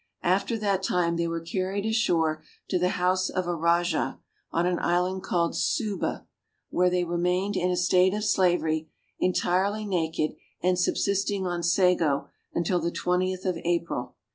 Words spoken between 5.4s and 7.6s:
Sube, where they remained